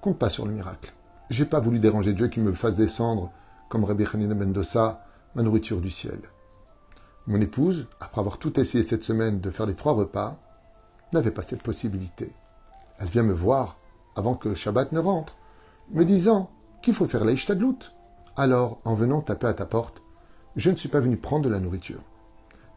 Compte 0.01 0.17
pas 0.17 0.31
sur 0.31 0.47
le 0.47 0.53
miracle. 0.53 0.93
J'ai 1.29 1.45
pas 1.45 1.59
voulu 1.59 1.77
déranger 1.77 2.13
Dieu 2.13 2.29
qui 2.29 2.39
me 2.39 2.51
fasse 2.53 2.75
descendre, 2.77 3.31
comme 3.69 3.83
Rabbi 3.83 4.05
Hanina 4.11 4.33
Mendoza, 4.33 5.03
ma 5.35 5.43
nourriture 5.43 5.81
du 5.81 5.91
ciel. 5.91 6.19
Mon 7.27 7.39
épouse, 7.41 7.87
après 7.99 8.21
avoir 8.21 8.39
tout 8.39 8.59
essayé 8.59 8.83
cette 8.83 9.03
semaine 9.03 9.39
de 9.39 9.51
faire 9.51 9.67
les 9.67 9.75
trois 9.75 9.93
repas, 9.93 10.39
n'avait 11.13 11.29
pas 11.29 11.43
cette 11.43 11.61
possibilité. 11.61 12.33
Elle 12.97 13.09
vient 13.09 13.23
me 13.23 13.33
voir 13.33 13.77
avant 14.15 14.33
que 14.33 14.49
le 14.49 14.55
Shabbat 14.55 14.93
ne 14.93 14.99
rentre, 14.99 15.37
me 15.91 16.05
disant 16.05 16.49
qu'il 16.81 16.95
faut 16.95 17.07
faire 17.07 17.23
l'Aïshtadlout. 17.23 17.91
Alors, 18.35 18.79
en 18.83 18.95
venant 18.95 19.21
taper 19.21 19.47
à 19.47 19.53
ta 19.53 19.65
porte, 19.67 20.01
je 20.57 20.71
ne 20.71 20.75
suis 20.75 20.89
pas 20.89 20.99
venu 20.99 21.17
prendre 21.17 21.45
de 21.45 21.49
la 21.49 21.59
nourriture, 21.59 22.01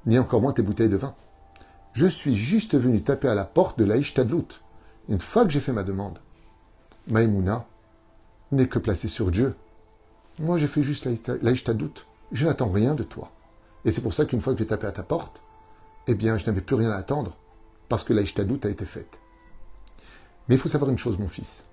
ni 0.07 0.19
encore 0.19 0.43
moins 0.43 0.53
tes 0.53 0.63
bouteilles 0.63 0.91
de 0.91 0.97
vin. 0.97 1.15
Je 1.95 2.07
suis 2.07 2.37
juste 2.37 2.79
venu 2.79 3.03
taper 3.03 3.29
à 3.29 3.35
la 3.35 3.47
porte 3.47 3.79
de 3.79 3.85
l'Aïshtadlout, 3.85 4.61
une 5.09 5.21
fois 5.21 5.45
que 5.45 5.51
j'ai 5.51 5.61
fait 5.61 5.73
ma 5.73 5.83
demande. 5.83 6.19
Maïmouna 7.09 7.67
n'est 8.53 8.69
que 8.69 8.79
placée 8.79 9.09
sur 9.09 9.31
Dieu. 9.31 9.57
Moi, 10.39 10.59
j'ai 10.59 10.67
fait 10.67 10.83
juste 10.83 11.09
l'Aïshtadlout. 11.43 12.05
Je 12.33 12.47
n'attends 12.47 12.71
rien 12.71 12.95
de 12.95 13.03
toi. 13.03 13.33
Et 13.85 13.91
c'est 13.91 14.03
pour 14.03 14.15
ça 14.15 14.27
qu'une 14.27 14.43
fois 14.43 14.53
que 14.53 14.59
j'ai 14.59 14.67
tapé 14.67 14.87
à 14.87 14.93
ta 14.93 15.03
porte, 15.03 15.41
eh 16.07 16.15
bien, 16.15 16.37
je 16.37 16.47
n'avais 16.47 16.61
plus 16.61 16.77
rien 16.77 16.91
à 16.91 16.97
attendre, 16.97 17.37
parce 17.89 18.05
que 18.05 18.13
l'Aïshtadlout 18.13 18.61
a 18.65 18.69
été 18.69 18.85
faite. 18.85 19.19
Mais 20.49 20.57
il 20.57 20.61
faut 20.61 20.69
savoir 20.69 20.91
une 20.91 20.99
chose, 20.99 21.19
mon 21.19 21.29
fils. 21.29 21.65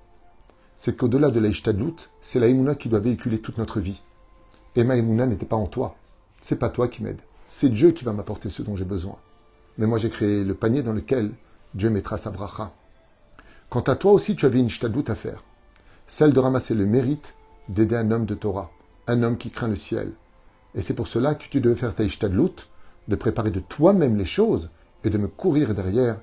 C'est 0.77 0.95
qu'au-delà 0.95 1.31
de 1.31 1.39
l'Aïshtadlout, 1.39 2.07
c'est 2.21 2.39
l'Aïmouna 2.39 2.75
qui 2.75 2.87
doit 2.87 2.99
véhiculer 2.99 3.39
toute 3.39 3.57
notre 3.57 3.81
vie. 3.81 4.03
Et 4.77 4.85
Maïmouna 4.85 5.25
n'était 5.25 5.45
pas 5.45 5.57
en 5.57 5.65
toi. 5.65 5.97
C'est 6.41 6.59
pas 6.59 6.69
toi 6.69 6.87
qui 6.87 7.03
m'aide. 7.03 7.19
C'est 7.45 7.69
Dieu 7.69 7.91
qui 7.91 8.05
va 8.05 8.13
m'apporter 8.13 8.49
ce 8.49 8.61
dont 8.61 8.77
j'ai 8.77 8.85
besoin 8.85 9.17
mais 9.77 9.87
moi 9.87 9.97
j'ai 9.97 10.09
créé 10.09 10.43
le 10.43 10.53
panier 10.53 10.81
dans 10.81 10.93
lequel 10.93 11.31
Dieu 11.73 11.89
mettra 11.89 12.17
sa 12.17 12.31
bracha. 12.31 12.71
Quant 13.69 13.81
à 13.81 13.95
toi 13.95 14.13
aussi, 14.13 14.35
tu 14.35 14.45
avais 14.45 14.59
une 14.59 14.69
shtadlout 14.69 15.03
à 15.07 15.15
faire, 15.15 15.43
celle 16.07 16.33
de 16.33 16.39
ramasser 16.39 16.73
le 16.73 16.85
mérite 16.85 17.35
d'aider 17.69 17.95
un 17.95 18.11
homme 18.11 18.25
de 18.25 18.35
Torah, 18.35 18.71
un 19.07 19.23
homme 19.23 19.37
qui 19.37 19.51
craint 19.51 19.67
le 19.67 19.75
ciel. 19.75 20.13
Et 20.73 20.81
c'est 20.81 20.93
pour 20.93 21.07
cela 21.07 21.35
que 21.35 21.47
tu 21.47 21.59
devais 21.59 21.75
faire 21.75 21.93
ta 21.93 22.03
ishtadlout, 22.03 22.67
de 23.07 23.15
préparer 23.15 23.51
de 23.51 23.59
toi-même 23.59 24.17
les 24.17 24.25
choses 24.25 24.69
et 25.03 25.09
de 25.09 25.17
me 25.17 25.27
courir 25.27 25.75
derrière 25.75 26.17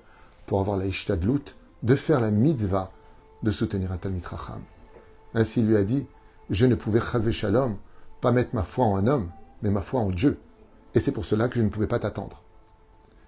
pour 0.47 0.61
avoir 0.61 0.77
la 0.77 0.87
ishtadlout, 0.87 1.55
de 1.83 1.97
faire 1.97 2.21
la 2.21 2.31
mitzvah, 2.31 2.91
de 3.43 3.51
soutenir 3.51 3.93
un 3.93 3.99
Racham. 4.23 4.61
Ainsi 5.35 5.61
il 5.61 5.67
lui 5.67 5.77
a 5.77 5.85
dit, 5.85 6.07
je 6.51 6.67
ne 6.67 6.75
pouvais 6.75 7.01
chasver 7.01 7.33
shalom, 7.33 7.77
pas 8.25 8.33
mettre 8.33 8.55
ma 8.55 8.63
foi 8.63 8.87
en 8.87 8.97
un 8.97 9.07
homme, 9.07 9.29
mais 9.61 9.69
ma 9.69 9.83
foi 9.83 10.01
en 10.01 10.09
Dieu. 10.09 10.41
Et 10.95 11.01
c'est 11.01 11.13
pour 11.13 11.27
cela 11.27 11.49
que 11.49 11.57
je 11.57 11.63
ne 11.63 11.69
pouvais 11.69 11.87
pas 11.87 11.99
t'attendre. 11.99 12.43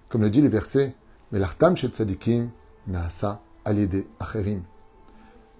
Comme 0.09 0.23
le 0.23 0.31
dit 0.31 0.41
le 0.41 0.49
verset, 0.49 0.95
Melartam 1.31 1.77
shet 1.77 1.89
tzadikim 1.89 2.49
naasa 2.87 3.39
acherim. 3.63 4.63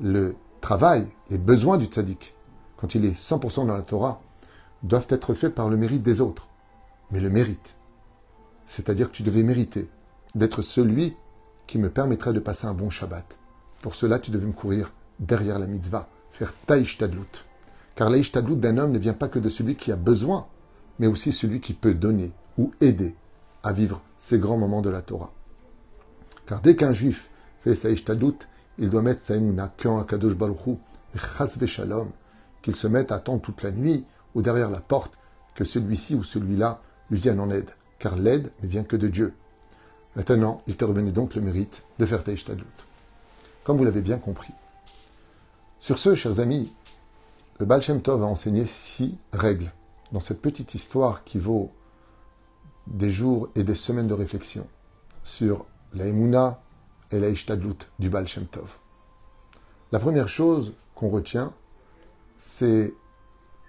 Le 0.02 0.36
travail, 0.60 1.08
les 1.30 1.38
besoins 1.38 1.78
du 1.78 1.86
tzaddik, 1.86 2.34
quand 2.78 2.96
il 2.96 3.06
est 3.06 3.16
100% 3.16 3.68
dans 3.68 3.78
la 3.78 3.84
Torah, 3.84 4.22
doivent 4.82 5.06
être 5.10 5.36
faits 5.36 5.54
par 5.54 5.70
le 5.70 5.78
mérite 5.78 6.02
des 6.02 6.20
autres. 6.20 6.48
Mais 7.12 7.20
le 7.20 7.30
mérite, 7.30 7.76
c'est-à-dire 8.66 9.12
que 9.12 9.18
tu 9.18 9.22
devais 9.22 9.44
mériter 9.44 9.88
d'être 10.34 10.64
celui 10.64 11.16
qui 11.68 11.78
me 11.78 11.92
permettrait 11.92 12.34
de 12.34 12.40
passer 12.40 12.66
un 12.66 12.74
bon 12.74 12.90
Shabbat. 12.90 13.38
Pour 13.84 13.94
cela, 13.94 14.18
tu 14.18 14.32
devais 14.32 14.48
me 14.48 14.52
courir 14.52 14.94
derrière 15.20 15.60
la 15.60 15.68
mitzvah, 15.68 16.10
faire 16.32 16.56
tadlout. 16.66 17.47
Car 17.98 18.12
l'aïsh 18.12 18.32
tadlout 18.32 18.56
d'un 18.56 18.78
homme 18.78 18.92
ne 18.92 19.00
vient 19.00 19.14
pas 19.14 19.28
que 19.28 19.40
de 19.40 19.50
celui 19.50 19.76
qui 19.76 19.92
a 19.92 19.96
besoin, 19.96 20.46
mais 21.00 21.08
aussi 21.08 21.34
celui 21.34 21.60
qui 21.60 21.74
peut 21.74 21.96
donner 21.96 22.32
ou 22.60 22.72
aider 22.80 23.16
à 23.64 23.74
vivre 23.74 24.02
ces 24.20 24.38
grands 24.38 24.58
moments 24.58 24.84
de 24.84 24.92
la 24.92 25.02
Torah. 25.02 25.34
Car 26.46 26.62
dès 26.62 26.76
qu'un 26.76 26.94
juif 26.94 27.30
fait 27.62 27.74
sa 27.74 27.90
il 27.90 28.90
doit 28.92 29.02
mettre 29.02 29.24
sa 29.24 29.36
emuna 29.36 29.64
à 29.64 30.04
Kadosh 30.04 30.36
Baruchou 30.36 30.78
et 31.16 31.68
shalom, 31.68 32.12
qu'il 32.62 32.76
se 32.76 32.86
mette 32.86 33.12
à 33.12 33.16
attendre 33.16 33.42
toute 33.42 33.64
la 33.64 33.72
nuit 33.72 34.06
ou 34.36 34.44
derrière 34.44 34.70
la 34.70 34.80
porte 34.80 35.14
que 35.56 35.64
celui-ci 35.64 36.14
ou 36.14 36.24
celui-là 36.24 36.80
lui 37.10 37.20
vienne 37.20 37.40
en 37.40 37.50
aide, 37.50 37.72
car 37.98 38.16
l'aide 38.16 38.52
ne 38.62 38.68
vient 38.68 38.84
que 38.84 38.96
de 38.96 39.08
Dieu. 39.08 39.34
Maintenant, 40.16 40.62
il 40.68 40.78
te 40.78 40.86
revenait 40.86 41.12
donc 41.12 41.34
le 41.34 41.42
mérite 41.42 41.82
de 41.98 42.06
faire 42.06 42.24
ta. 42.24 42.32
Comme 43.64 43.78
vous 43.78 43.84
l'avez 43.84 44.02
bien 44.02 44.20
compris. 44.20 44.54
Sur 45.80 45.98
ce, 45.98 46.14
chers 46.14 46.40
amis, 46.40 46.72
le 47.60 47.66
Baal 47.66 47.82
Shem 47.82 48.02
Tov 48.02 48.24
a 48.24 48.28
enseigné 48.28 48.68
six 48.68 49.18
règles 49.34 49.72
dans 50.12 50.20
cette 50.20 50.42
petite 50.42 50.76
histoire 50.76 51.24
qui 51.24 51.40
vaut 51.40 51.72
des 52.86 53.10
jours 53.10 53.50
et 53.56 53.64
des 53.64 53.76
semaines 53.76 54.08
de 54.08 54.14
réflexion 54.14 54.68
sur 55.24 55.66
la 55.94 56.06
Emouna 56.06 56.62
et 57.12 57.20
la 57.20 57.32
du 58.00 58.10
Baal 58.10 58.28
Shem 58.28 58.46
Tov. 58.46 58.78
La 59.92 60.00
première 60.00 60.28
chose 60.28 60.74
qu'on 60.94 61.10
retient, 61.10 61.54
c'est, 62.36 62.94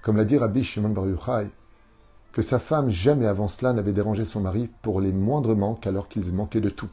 comme 0.03 0.17
l'a 0.17 0.25
dit 0.25 0.37
Rabbi 0.37 0.63
Shimon 0.63 0.91
Bar 0.91 1.07
Yochai, 1.07 1.51
que 2.33 2.43
sa 2.43 2.59
femme 2.59 2.91
jamais 2.91 3.27
avant 3.27 3.49
cela 3.49 3.73
n'avait 3.73 3.93
dérangé 3.93 4.25
son 4.25 4.41
mari 4.41 4.69
pour 4.83 5.01
les 5.01 5.13
moindres 5.13 5.57
manques 5.57 5.87
alors 5.87 6.09
qu'ils 6.09 6.33
manquaient 6.35 6.61
de 6.61 6.71
tout. 6.71 6.91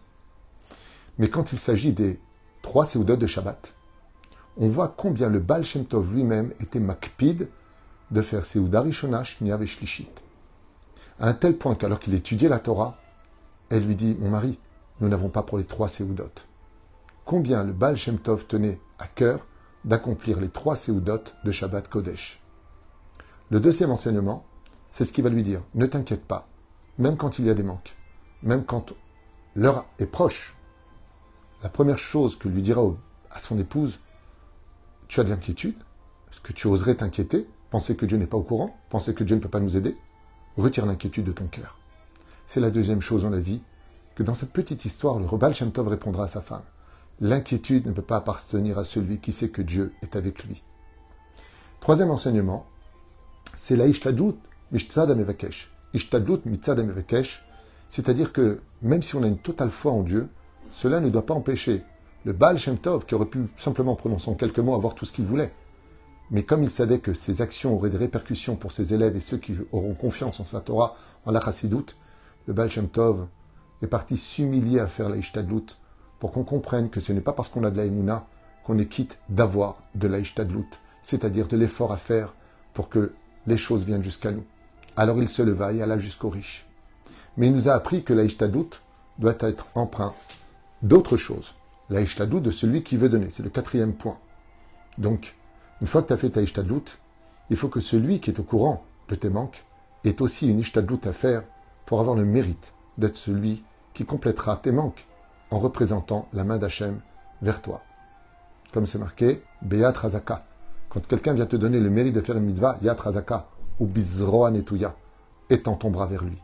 Mais 1.17 1.29
quand 1.29 1.51
il 1.51 1.59
s'agit 1.59 1.93
des 1.93 2.19
trois 2.61 2.85
séoudotes 2.85 3.19
de 3.19 3.27
Shabbat, 3.27 3.74
on 4.57 4.69
voit 4.69 4.93
combien 4.95 5.29
le 5.29 5.39
Baal 5.39 5.65
Shem 5.65 5.85
Tov 5.85 6.13
lui-même 6.13 6.53
était 6.59 6.79
makpid 6.79 7.49
de 8.11 8.21
faire 8.21 8.45
Seouda 8.45 8.81
Rishona, 8.81 9.23
Shlishit. 9.23 10.09
À 11.19 11.27
un 11.27 11.33
tel 11.33 11.57
point 11.57 11.75
qu'alors 11.75 11.99
qu'il 11.99 12.13
étudiait 12.13 12.49
la 12.49 12.59
Torah, 12.59 12.97
elle 13.69 13.85
lui 13.85 13.95
dit 13.95 14.15
Mon 14.19 14.29
mari, 14.29 14.59
nous 15.01 15.09
n'avons 15.09 15.29
pas 15.29 15.43
pour 15.43 15.57
les 15.57 15.65
trois 15.65 15.89
Seoudot. 15.89 16.31
Combien 17.25 17.63
le 17.63 17.73
Baal 17.73 17.97
Shem 17.97 18.19
Tov 18.19 18.45
tenait 18.45 18.79
à 18.99 19.07
cœur 19.07 19.45
d'accomplir 19.83 20.39
les 20.39 20.49
trois 20.49 20.75
Seoudot 20.75 21.23
de 21.43 21.51
Shabbat 21.51 21.89
Kodesh? 21.89 22.41
Le 23.49 23.59
deuxième 23.59 23.91
enseignement, 23.91 24.45
c'est 24.91 25.03
ce 25.03 25.11
qu'il 25.11 25.23
va 25.23 25.29
lui 25.29 25.43
dire 25.43 25.61
Ne 25.73 25.85
t'inquiète 25.85 26.23
pas, 26.23 26.47
même 26.97 27.17
quand 27.17 27.39
il 27.39 27.45
y 27.45 27.49
a 27.49 27.55
des 27.55 27.63
manques, 27.63 27.95
même 28.41 28.63
quand 28.63 28.93
l'heure 29.55 29.85
est 29.99 30.05
proche. 30.05 30.55
La 31.63 31.69
première 31.69 31.97
chose 31.97 32.37
que 32.37 32.47
lui 32.47 32.61
dira 32.61 32.81
à 33.31 33.39
son 33.39 33.57
épouse 33.59 33.99
Tu 35.07 35.19
as 35.19 35.23
de 35.23 35.29
l'inquiétude 35.29 35.75
Est-ce 36.31 36.41
que 36.41 36.53
tu 36.53 36.67
oserais 36.67 36.95
t'inquiéter 36.95 37.47
Penser 37.69 37.95
que 37.95 38.05
Dieu 38.05 38.17
n'est 38.17 38.27
pas 38.27 38.37
au 38.37 38.43
courant 38.43 38.75
Penser 38.89 39.13
que 39.13 39.23
Dieu 39.23 39.35
ne 39.35 39.41
peut 39.41 39.49
pas 39.49 39.59
nous 39.59 39.77
aider 39.77 39.95
Retire 40.57 40.85
l'inquiétude 40.85 41.25
de 41.25 41.31
ton 41.31 41.47
cœur. 41.47 41.77
C'est 42.47 42.59
la 42.59 42.71
deuxième 42.71 43.01
chose 43.01 43.23
dans 43.23 43.29
la 43.29 43.39
vie 43.39 43.61
que 44.15 44.23
dans 44.23 44.35
cette 44.35 44.53
petite 44.53 44.85
histoire, 44.85 45.19
le 45.19 45.25
Rebal 45.25 45.53
Shem 45.53 45.71
Tov 45.71 45.89
répondra 45.89 46.23
à 46.23 46.27
sa 46.27 46.41
femme. 46.41 46.63
L'inquiétude 47.19 47.85
ne 47.85 47.91
peut 47.91 48.01
pas 48.01 48.17
appartenir 48.17 48.77
à 48.77 48.85
celui 48.85 49.19
qui 49.19 49.31
sait 49.31 49.49
que 49.49 49.61
Dieu 49.61 49.93
est 50.01 50.15
avec 50.15 50.43
lui. 50.45 50.63
Troisième 51.81 52.11
enseignement, 52.11 52.65
c'est 53.57 53.75
la 53.75 53.87
Ishtadlut 53.87 54.35
Mishtadam 54.71 55.19
Evakesh. 55.19 55.71
Ishtadlut 55.93 56.39
c'est-à-dire 57.89 58.33
que 58.33 58.61
même 58.81 59.03
si 59.03 59.15
on 59.15 59.23
a 59.23 59.27
une 59.27 59.37
totale 59.37 59.69
foi 59.69 59.91
en 59.91 60.01
Dieu, 60.01 60.27
cela 60.71 60.99
ne 60.99 61.09
doit 61.09 61.25
pas 61.25 61.33
empêcher 61.33 61.83
le 62.25 62.33
Baal 62.33 62.57
Shem 62.57 62.77
Tov, 62.79 63.05
qui 63.05 63.13
aurait 63.13 63.27
pu 63.27 63.47
simplement 63.55 63.95
prononcer 63.95 64.29
en 64.29 64.33
quelques 64.33 64.59
mots 64.59 64.73
avoir 64.73 64.95
tout 64.95 65.05
ce 65.05 65.13
qu'il 65.13 65.25
voulait. 65.25 65.53
Mais 66.31 66.41
comme 66.41 66.63
il 66.63 66.71
savait 66.71 66.97
que 66.97 67.13
ses 67.13 67.43
actions 67.43 67.75
auraient 67.75 67.91
des 67.91 67.97
répercussions 67.97 68.55
pour 68.55 68.71
ses 68.71 68.95
élèves 68.95 69.15
et 69.15 69.19
ceux 69.19 69.37
qui 69.37 69.55
auront 69.71 69.93
confiance 69.93 70.39
en 70.39 70.45
sa 70.45 70.59
Torah, 70.59 70.95
en 71.25 71.31
la 71.31 71.39
Chassidoute, 71.39 71.95
le 72.47 72.53
Baal 72.53 72.71
Shem 72.71 72.89
Tov 72.89 73.27
est 73.83 73.87
parti 73.87 74.17
s'humilier 74.17 74.79
à 74.79 74.87
faire 74.87 75.09
la 75.09 75.17
Ishtadlut 75.17 75.77
pour 76.19 76.31
qu'on 76.31 76.43
comprenne 76.43 76.89
que 76.89 76.99
ce 76.99 77.13
n'est 77.13 77.21
pas 77.21 77.33
parce 77.33 77.49
qu'on 77.49 77.63
a 77.63 77.69
de 77.69 77.79
la 77.79 78.25
qu'on 78.63 78.79
est 78.79 78.87
quitte 78.87 79.19
d'avoir 79.29 79.77
de 79.93 80.07
la 80.07 80.17
Ishtadlut, 80.17 80.79
c'est-à-dire 81.03 81.47
de 81.47 81.57
l'effort 81.57 81.91
à 81.91 81.97
faire 81.97 82.33
pour 82.73 82.89
que 82.89 83.13
les 83.45 83.57
choses 83.57 83.85
viennent 83.85 84.03
jusqu'à 84.03 84.31
nous. 84.31 84.43
Alors 84.95 85.21
il 85.21 85.29
se 85.29 85.43
leva 85.43 85.73
et 85.73 85.83
alla 85.83 85.99
jusqu'aux 85.99 86.29
riches. 86.29 86.65
Mais 87.37 87.47
il 87.47 87.53
nous 87.53 87.69
a 87.69 87.73
appris 87.73 88.03
que 88.03 88.13
la 88.13 88.23
Ishtadlut 88.23 88.81
doit 89.19 89.37
être 89.41 89.67
emprunt 89.75 90.15
d'autre 90.81 91.17
chose. 91.17 91.53
La 91.89 92.01
de 92.01 92.51
celui 92.51 92.83
qui 92.83 92.97
veut 92.97 93.09
donner. 93.09 93.29
C'est 93.29 93.43
le 93.43 93.49
quatrième 93.49 93.93
point. 93.93 94.17
Donc, 94.97 95.35
une 95.81 95.87
fois 95.87 96.01
que 96.01 96.07
tu 96.07 96.13
as 96.13 96.17
fait 96.17 96.29
ta 96.29 96.41
il 96.41 97.57
faut 97.57 97.67
que 97.67 97.79
celui 97.79 98.19
qui 98.19 98.31
est 98.31 98.39
au 98.39 98.43
courant 98.43 98.83
de 99.09 99.15
tes 99.15 99.29
manques 99.29 99.63
ait 100.03 100.21
aussi 100.21 100.47
une 100.49 100.59
Ishtadlut 100.59 100.99
à 101.05 101.13
faire 101.13 101.43
pour 101.85 101.99
avoir 101.99 102.15
le 102.15 102.25
mérite 102.25 102.73
d'être 102.97 103.17
celui 103.17 103.63
qui 103.93 104.05
complétera 104.05 104.57
tes 104.57 104.71
manques 104.71 105.05
en 105.51 105.59
représentant 105.59 106.27
la 106.33 106.43
main 106.43 106.57
d'Hachem 106.57 107.01
vers 107.41 107.61
toi. 107.61 107.83
Comme 108.73 108.87
c'est 108.87 108.97
marqué, 108.97 109.43
Beat 109.61 109.95
Razaka. 109.95 110.45
Quand 110.89 111.05
quelqu'un 111.05 111.33
vient 111.33 111.45
te 111.45 111.55
donner 111.55 111.79
le 111.79 111.89
mérite 111.89 112.15
de 112.15 112.21
faire 112.21 112.37
une 112.37 112.45
mitzvah, 112.45 112.77
Yat 112.81 112.95
Razaka, 112.95 113.47
ou 113.79 113.85
Bizroa 113.85 114.49
Netuya, 114.51 114.95
étends 115.49 115.75
ton 115.75 115.91
bras 115.91 116.07
vers 116.07 116.23
lui. 116.23 116.37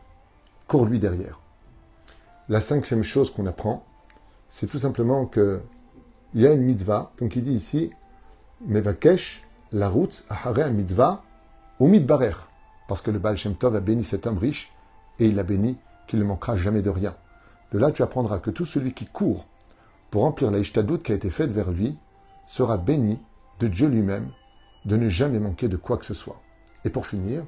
Cours-lui 0.68 0.98
derrière. 0.98 1.40
La 2.48 2.60
cinquième 2.60 3.02
chose 3.02 3.32
qu'on 3.32 3.46
apprend, 3.46 3.84
c'est 4.52 4.66
tout 4.66 4.78
simplement 4.78 5.24
que 5.24 5.62
il 6.34 6.42
y 6.42 6.46
a 6.46 6.52
une 6.52 6.62
mitzvah, 6.62 7.10
donc 7.18 7.36
il 7.36 7.42
dit 7.42 7.54
ici, 7.54 7.90
Mevakesh, 8.66 9.42
la 9.72 9.88
route, 9.88 10.24
Ahare 10.28 10.70
mitzvah, 10.70 11.24
ou 11.80 11.88
mitbarer. 11.88 12.36
Parce 12.86 13.00
que 13.00 13.10
le 13.10 13.18
Baal 13.18 13.36
Shem 13.36 13.54
Tov 13.54 13.74
a 13.76 13.80
béni 13.80 14.04
cet 14.04 14.26
homme 14.26 14.38
riche, 14.38 14.72
et 15.18 15.26
il 15.26 15.34
l'a 15.34 15.42
béni 15.42 15.78
qu'il 16.06 16.18
ne 16.18 16.24
manquera 16.24 16.56
jamais 16.56 16.82
de 16.82 16.90
rien. 16.90 17.16
De 17.72 17.78
là, 17.78 17.90
tu 17.90 18.02
apprendras 18.02 18.38
que 18.38 18.50
tout 18.50 18.66
celui 18.66 18.92
qui 18.92 19.06
court 19.06 19.46
pour 20.10 20.22
remplir 20.22 20.50
la 20.50 20.60
qui 20.62 21.12
a 21.12 21.14
été 21.14 21.30
faite 21.30 21.50
vers 21.50 21.70
lui 21.70 21.96
sera 22.46 22.76
béni 22.76 23.18
de 23.58 23.68
Dieu 23.68 23.88
lui-même 23.88 24.28
de 24.84 24.96
ne 24.96 25.08
jamais 25.08 25.40
manquer 25.40 25.68
de 25.68 25.76
quoi 25.76 25.96
que 25.96 26.04
ce 26.04 26.14
soit. 26.14 26.40
Et 26.84 26.90
pour 26.90 27.06
finir, 27.06 27.44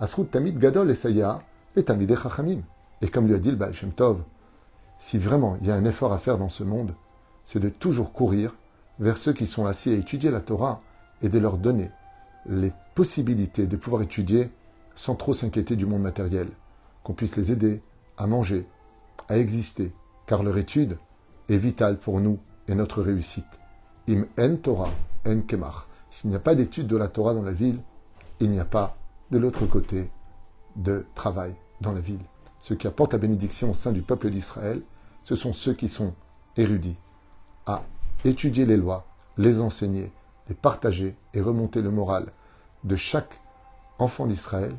Asrut 0.00 0.28
Tamid 0.28 0.58
Gadol 0.58 0.90
Esaya 0.90 1.40
et 1.76 1.84
Tamid 1.84 2.12
Chachamim. 2.16 2.62
Et 3.00 3.08
comme 3.08 3.28
lui 3.28 3.34
a 3.34 3.38
dit 3.38 3.50
le 3.50 3.56
Baal 3.56 3.74
Shem 3.74 3.92
Tov, 3.92 4.22
si 4.98 5.18
vraiment 5.18 5.56
il 5.60 5.68
y 5.68 5.70
a 5.70 5.74
un 5.74 5.84
effort 5.84 6.12
à 6.12 6.18
faire 6.18 6.38
dans 6.38 6.48
ce 6.48 6.64
monde, 6.64 6.94
c'est 7.44 7.60
de 7.60 7.68
toujours 7.68 8.12
courir 8.12 8.54
vers 8.98 9.16
ceux 9.16 9.32
qui 9.32 9.46
sont 9.46 9.66
assis 9.66 9.90
à 9.90 9.94
étudier 9.94 10.30
la 10.30 10.40
Torah 10.40 10.82
et 11.22 11.28
de 11.28 11.38
leur 11.38 11.58
donner 11.58 11.90
les 12.46 12.72
possibilités 12.94 13.66
de 13.66 13.76
pouvoir 13.76 14.02
étudier 14.02 14.50
sans 14.94 15.14
trop 15.14 15.32
s'inquiéter 15.32 15.76
du 15.76 15.86
monde 15.86 16.02
matériel, 16.02 16.48
qu'on 17.04 17.12
puisse 17.12 17.36
les 17.36 17.52
aider 17.52 17.80
à 18.16 18.26
manger, 18.26 18.66
à 19.28 19.38
exister, 19.38 19.92
car 20.26 20.42
leur 20.42 20.58
étude 20.58 20.98
est 21.48 21.56
vitale 21.56 21.98
pour 21.98 22.20
nous 22.20 22.38
et 22.66 22.74
notre 22.74 23.02
réussite. 23.02 23.58
Im 24.08 24.24
en 24.38 24.56
Torah, 24.56 24.90
en 25.26 25.40
kemach. 25.42 25.86
S'il 26.10 26.30
n'y 26.30 26.36
a 26.36 26.40
pas 26.40 26.54
d'étude 26.54 26.86
de 26.86 26.96
la 26.96 27.08
Torah 27.08 27.34
dans 27.34 27.42
la 27.42 27.52
ville, 27.52 27.80
il 28.40 28.50
n'y 28.50 28.60
a 28.60 28.64
pas 28.64 28.96
de 29.30 29.38
l'autre 29.38 29.66
côté 29.66 30.10
de 30.76 31.04
travail 31.14 31.54
dans 31.80 31.92
la 31.92 32.00
ville. 32.00 32.20
Ceux 32.60 32.74
qui 32.74 32.86
apportent 32.86 33.12
la 33.12 33.18
bénédiction 33.18 33.70
au 33.70 33.74
sein 33.74 33.92
du 33.92 34.02
peuple 34.02 34.30
d'Israël, 34.30 34.82
ce 35.24 35.34
sont 35.34 35.52
ceux 35.52 35.74
qui 35.74 35.88
sont 35.88 36.14
érudits 36.56 36.96
à 37.66 37.84
étudier 38.24 38.66
les 38.66 38.76
lois, 38.76 39.06
les 39.36 39.60
enseigner, 39.60 40.10
les 40.48 40.54
partager 40.54 41.16
et 41.34 41.40
remonter 41.40 41.82
le 41.82 41.90
moral 41.90 42.26
de 42.84 42.96
chaque 42.96 43.40
enfant 43.98 44.26
d'Israël, 44.26 44.74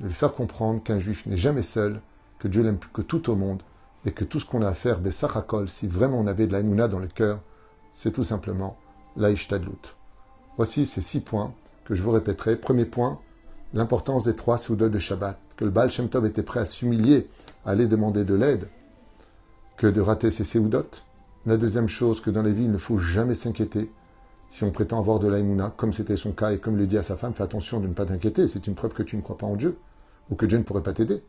de 0.00 0.06
lui 0.06 0.14
faire 0.14 0.34
comprendre 0.34 0.82
qu'un 0.82 0.98
juif 0.98 1.26
n'est 1.26 1.36
jamais 1.36 1.62
seul, 1.62 2.00
que 2.38 2.48
Dieu 2.48 2.62
l'aime 2.62 2.78
plus 2.78 2.90
que 2.90 3.02
tout 3.02 3.30
au 3.30 3.36
monde, 3.36 3.62
et 4.06 4.12
que 4.12 4.24
tout 4.24 4.40
ce 4.40 4.46
qu'on 4.46 4.62
a 4.62 4.68
à 4.68 4.74
faire, 4.74 4.98
Bessachakol, 4.98 5.68
si 5.68 5.86
vraiment 5.86 6.18
on 6.18 6.26
avait 6.26 6.46
de 6.46 6.52
la 6.52 6.88
dans 6.88 6.98
le 6.98 7.08
cœur, 7.08 7.40
c'est 7.96 8.12
tout 8.12 8.24
simplement 8.24 8.78
la 9.16 9.30
Voici 10.56 10.86
ces 10.86 11.02
six 11.02 11.20
points 11.20 11.52
que 11.84 11.94
je 11.94 12.02
vous 12.02 12.12
répéterai. 12.12 12.56
Premier 12.56 12.86
point, 12.86 13.20
l'importance 13.74 14.24
des 14.24 14.36
trois 14.36 14.56
soudats 14.56 14.88
de 14.88 14.98
Shabbat, 14.98 15.38
que 15.60 15.66
le 15.66 15.70
Baal 15.70 15.90
Shem 15.90 16.08
était 16.24 16.42
prêt 16.42 16.60
à 16.60 16.64
s'humilier, 16.64 17.28
à 17.66 17.72
aller 17.72 17.86
demander 17.86 18.24
de 18.24 18.32
l'aide, 18.32 18.68
que 19.76 19.86
de 19.86 20.00
rater 20.00 20.30
ses 20.30 20.44
séoudot. 20.44 20.86
La 21.44 21.58
deuxième 21.58 21.86
chose, 21.86 22.22
que 22.22 22.30
dans 22.30 22.40
la 22.40 22.50
vie, 22.50 22.64
il 22.64 22.72
ne 22.72 22.78
faut 22.78 22.96
jamais 22.96 23.34
s'inquiéter. 23.34 23.92
Si 24.48 24.64
on 24.64 24.70
prétend 24.70 24.98
avoir 24.98 25.18
de 25.18 25.28
l'aïmouna, 25.28 25.74
comme 25.76 25.92
c'était 25.92 26.16
son 26.16 26.32
cas, 26.32 26.52
et 26.52 26.58
comme 26.58 26.78
le 26.78 26.86
dit 26.86 26.96
à 26.96 27.02
sa 27.02 27.18
femme, 27.18 27.34
fais 27.34 27.42
attention 27.42 27.78
de 27.78 27.88
ne 27.88 27.92
pas 27.92 28.06
t'inquiéter, 28.06 28.48
c'est 28.48 28.66
une 28.66 28.74
preuve 28.74 28.94
que 28.94 29.02
tu 29.02 29.18
ne 29.18 29.20
crois 29.20 29.36
pas 29.36 29.46
en 29.46 29.54
Dieu, 29.54 29.76
ou 30.30 30.34
que 30.34 30.46
Dieu 30.46 30.56
ne 30.56 30.62
pourrait 30.62 30.82
pas 30.82 30.94
t'aider. 30.94 31.22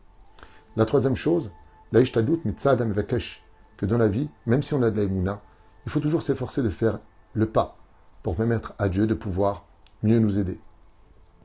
La 0.78 0.86
troisième 0.86 1.18
chose, 1.18 1.52
que 1.92 3.86
dans 3.86 3.98
la 3.98 4.08
vie, 4.08 4.30
même 4.46 4.64
si 4.64 4.74
on 4.74 4.82
a 4.82 4.92
de 4.92 4.96
l'aïmouna, 4.96 5.42
il 5.86 5.92
faut 5.92 6.00
toujours 6.00 6.24
s'efforcer 6.24 6.64
de 6.64 6.70
faire 6.70 7.00
le 7.34 7.48
pas 7.48 7.76
pour 8.24 8.38
permettre 8.38 8.76
à 8.80 8.88
Dieu 8.88 9.08
de 9.08 9.14
pouvoir 9.14 9.66
mieux 10.04 10.20
nous 10.20 10.40
aider, 10.40 10.58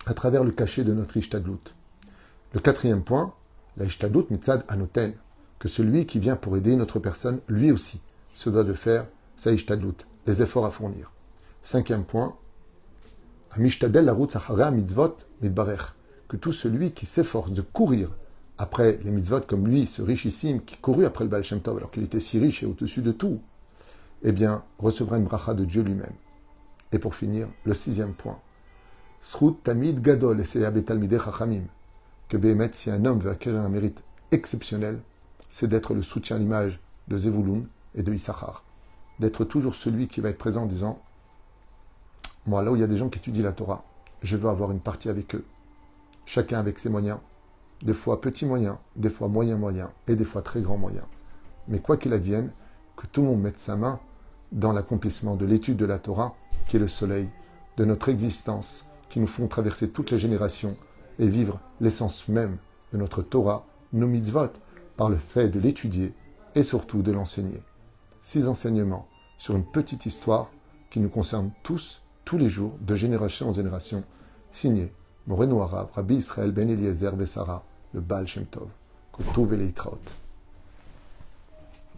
à 0.06 0.14
travers 0.14 0.44
le 0.44 0.52
cachet 0.52 0.84
de 0.84 0.94
notre 0.94 1.16
Ishtadlut. 1.16 1.75
Le 2.52 2.60
quatrième 2.60 3.02
point, 3.02 3.34
la 3.76 3.86
mitzad 4.30 4.64
anoten, 4.68 5.14
que 5.58 5.68
celui 5.68 6.06
qui 6.06 6.18
vient 6.18 6.36
pour 6.36 6.56
aider 6.56 6.76
notre 6.76 6.98
personne, 6.98 7.40
lui 7.48 7.72
aussi, 7.72 8.00
se 8.34 8.50
doit 8.50 8.64
de 8.64 8.72
faire 8.72 9.06
sa 9.36 9.52
les 10.26 10.42
efforts 10.42 10.66
à 10.66 10.70
fournir. 10.70 11.12
Cinquième 11.62 12.04
point, 12.04 12.36
Amishtadel 13.52 14.04
la 14.04 14.12
route 14.12 14.36
mitzvot 14.70 15.16
mitbarech, 15.42 15.94
que 16.28 16.36
tout 16.36 16.52
celui 16.52 16.92
qui 16.92 17.06
s'efforce 17.06 17.52
de 17.52 17.62
courir 17.62 18.10
après 18.58 18.98
les 19.02 19.10
mitzvot 19.10 19.40
comme 19.40 19.66
lui, 19.66 19.86
ce 19.86 20.02
richissime 20.02 20.62
qui 20.62 20.76
courut 20.76 21.04
après 21.04 21.24
le 21.24 21.30
Baal 21.30 21.44
Shem 21.44 21.60
alors 21.66 21.90
qu'il 21.90 22.02
était 22.02 22.20
si 22.20 22.38
riche 22.38 22.62
et 22.62 22.66
au-dessus 22.66 23.02
de 23.02 23.12
tout, 23.12 23.40
eh 24.22 24.32
bien, 24.32 24.64
recevra 24.78 25.18
une 25.18 25.24
bracha 25.24 25.54
de 25.54 25.64
Dieu 25.64 25.82
lui-même. 25.82 26.14
Et 26.92 26.98
pour 26.98 27.14
finir, 27.14 27.48
le 27.64 27.74
sixième 27.74 28.14
point. 28.14 28.38
Srut 29.20 29.62
tamid 29.62 30.00
gadol 30.00 30.40
et. 30.40 31.66
Que 32.28 32.36
Behemet, 32.36 32.70
si 32.72 32.90
un 32.90 33.04
homme 33.04 33.20
veut 33.20 33.30
acquérir 33.30 33.60
un 33.60 33.68
mérite 33.68 34.02
exceptionnel, 34.32 35.00
c'est 35.48 35.68
d'être 35.68 35.94
le 35.94 36.02
soutien 36.02 36.36
à 36.36 36.38
l'image 36.40 36.80
de 37.06 37.16
Zevulun 37.16 37.62
et 37.94 38.02
de 38.02 38.12
Issachar. 38.12 38.64
D'être 39.20 39.44
toujours 39.44 39.76
celui 39.76 40.08
qui 40.08 40.20
va 40.20 40.30
être 40.30 40.38
présent 40.38 40.64
en 40.64 40.66
disant 40.66 40.98
Moi, 42.46 42.62
là 42.62 42.72
où 42.72 42.76
il 42.76 42.80
y 42.80 42.84
a 42.84 42.88
des 42.88 42.96
gens 42.96 43.08
qui 43.08 43.20
étudient 43.20 43.44
la 43.44 43.52
Torah, 43.52 43.84
je 44.22 44.36
veux 44.36 44.48
avoir 44.48 44.72
une 44.72 44.80
partie 44.80 45.08
avec 45.08 45.36
eux. 45.36 45.44
Chacun 46.24 46.58
avec 46.58 46.80
ses 46.80 46.88
moyens, 46.88 47.20
des 47.82 47.94
fois 47.94 48.20
petits 48.20 48.44
moyens, 48.44 48.76
des 48.96 49.10
fois 49.10 49.28
moyens 49.28 49.60
moyens 49.60 49.90
et 50.08 50.16
des 50.16 50.24
fois 50.24 50.42
très 50.42 50.60
grands 50.60 50.78
moyens. 50.78 51.06
Mais 51.68 51.78
quoi 51.78 51.96
qu'il 51.96 52.12
advienne, 52.12 52.50
que 52.96 53.06
tout 53.06 53.20
le 53.20 53.28
monde 53.28 53.42
mette 53.42 53.60
sa 53.60 53.76
main 53.76 54.00
dans 54.50 54.72
l'accomplissement 54.72 55.36
de 55.36 55.46
l'étude 55.46 55.76
de 55.76 55.86
la 55.86 56.00
Torah, 56.00 56.34
qui 56.66 56.76
est 56.76 56.80
le 56.80 56.88
soleil 56.88 57.28
de 57.76 57.84
notre 57.84 58.08
existence, 58.08 58.84
qui 59.10 59.20
nous 59.20 59.26
font 59.28 59.46
traverser 59.46 59.90
toutes 59.90 60.10
les 60.10 60.18
générations 60.18 60.76
et 61.18 61.28
vivre 61.28 61.60
l'essence 61.80 62.28
même 62.28 62.58
de 62.92 62.98
notre 62.98 63.22
Torah, 63.22 63.66
nos 63.92 64.06
mitzvot, 64.06 64.50
par 64.96 65.10
le 65.10 65.16
fait 65.16 65.48
de 65.48 65.60
l'étudier 65.60 66.12
et 66.54 66.62
surtout 66.62 67.02
de 67.02 67.12
l'enseigner. 67.12 67.62
Six 68.20 68.46
enseignements 68.46 69.06
sur 69.38 69.56
une 69.56 69.64
petite 69.64 70.06
histoire 70.06 70.50
qui 70.90 71.00
nous 71.00 71.08
concerne 71.08 71.50
tous, 71.62 72.02
tous 72.24 72.38
les 72.38 72.48
jours, 72.48 72.72
de 72.80 72.94
génération 72.94 73.50
en 73.50 73.52
génération, 73.52 74.02
signé 74.50 74.92
Moreno 75.26 75.60
Arabe, 75.60 75.88
Rabbi 75.94 76.16
Israël 76.16 76.52
Ben 76.52 76.70
Eliezer 76.70 77.12
Bessara, 77.12 77.64
le 77.92 78.00
Baal 78.00 78.26
Shem 78.26 78.46
Tov. 78.46 78.68